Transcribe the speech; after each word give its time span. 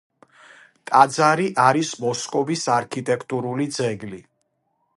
ტაძარი 0.91 1.45
არის 1.65 1.91
მოსკოვის 2.07 2.63
არქიტექტურული 2.77 3.69
ძეგლი. 3.77 4.23